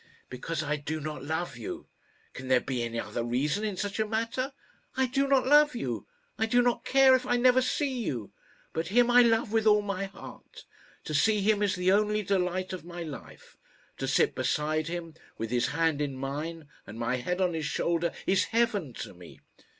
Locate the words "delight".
12.23-12.73